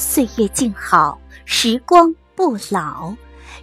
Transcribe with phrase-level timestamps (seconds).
[0.00, 3.12] 岁月静好，时光不老。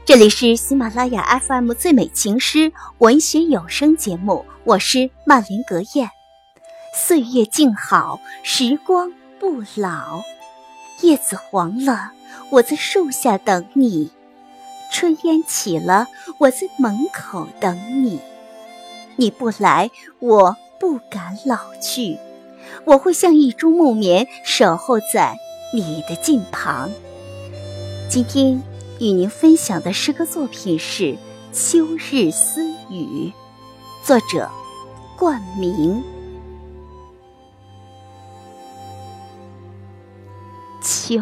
[0.04, 6.09] 这里是喜马拉雅 FM 最美情诗文学有声节目，我是曼玲格燕。
[6.94, 10.21] 岁月静好，时光不老。
[11.04, 12.12] 叶子黄了，
[12.49, 14.09] 我在树下等你；
[14.91, 16.05] 炊烟起了，
[16.40, 18.20] 我在门口等你。
[19.16, 22.17] 你不来，我不敢老去。
[22.84, 25.38] 我会像一株木棉，守候在。
[25.75, 26.89] 你的近旁。
[28.09, 28.63] 今天
[28.97, 31.03] 与您分享的诗歌作品是
[31.51, 33.29] 《秋日私语》，
[34.01, 34.49] 作者
[35.17, 36.01] 冠名。
[40.81, 41.21] 秋，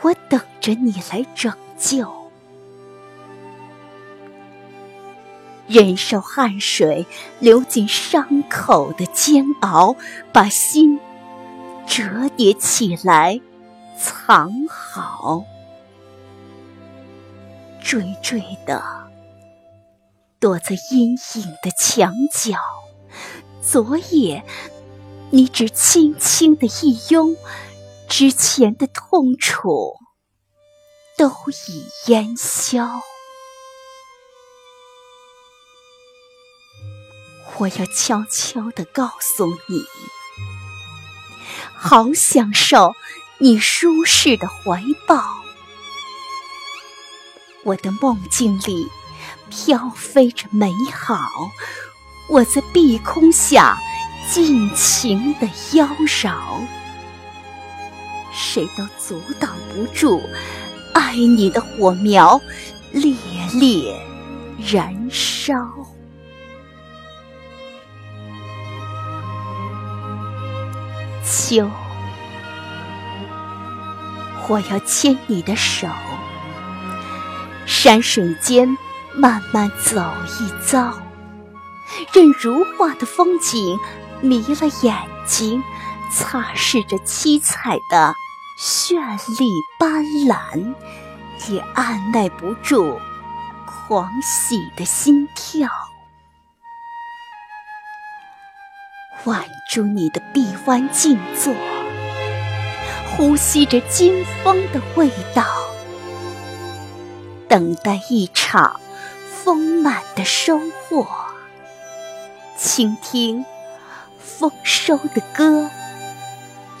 [0.00, 2.10] 我等着你来拯救，
[5.66, 7.04] 忍受汗水
[7.40, 9.94] 流进伤口的煎熬，
[10.32, 10.98] 把心。
[11.90, 13.40] 折叠起来，
[13.98, 15.44] 藏好。
[17.82, 18.80] 惴惴的
[20.38, 22.56] 躲在阴影的墙角。
[23.60, 24.44] 昨夜，
[25.30, 27.36] 你只轻轻的一拥，
[28.08, 29.96] 之前的痛楚
[31.18, 31.28] 都
[31.66, 32.88] 已烟消。
[37.58, 39.84] 我要悄悄的告诉你。
[41.74, 42.94] 好享受
[43.38, 45.22] 你舒适的怀抱，
[47.64, 48.86] 我的梦境里
[49.48, 51.30] 飘飞着美好，
[52.28, 53.78] 我在碧空下
[54.30, 56.34] 尽情的妖娆，
[58.32, 60.22] 谁都阻挡不住
[60.94, 62.40] 爱你的火苗
[62.92, 63.14] 烈
[63.54, 63.98] 烈
[64.70, 65.54] 燃烧。
[71.30, 71.70] 秋，
[74.48, 75.86] 我要牵你的手，
[77.66, 78.76] 山水间
[79.14, 80.02] 慢慢走
[80.40, 80.92] 一遭，
[82.12, 83.78] 任如画的风景
[84.20, 85.62] 迷了眼睛，
[86.12, 88.12] 擦拭着七彩的
[88.58, 88.98] 绚
[89.38, 89.48] 丽
[89.78, 90.74] 斑斓，
[91.48, 92.98] 也按耐不住
[93.64, 95.68] 狂喜的心跳。
[99.24, 101.54] 挽住你的臂弯静坐，
[103.10, 105.44] 呼吸着金风的味道，
[107.46, 108.80] 等待一场
[109.28, 111.06] 丰满的收获。
[112.56, 113.44] 倾听
[114.18, 115.70] 丰收的歌，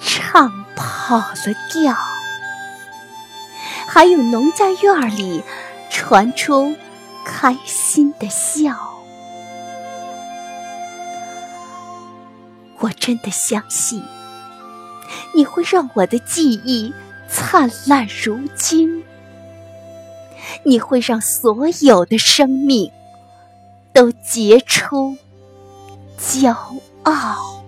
[0.02, 1.94] 唱跑了调，
[3.86, 5.42] 还有农家院里
[5.90, 6.74] 传出
[7.24, 8.89] 开心的笑。
[12.80, 14.02] 我真的相信，
[15.34, 16.92] 你会让我的记忆
[17.28, 19.04] 灿烂如金，
[20.64, 22.90] 你会让所有的生命
[23.92, 25.16] 都结出
[26.18, 26.54] 骄
[27.02, 27.59] 傲。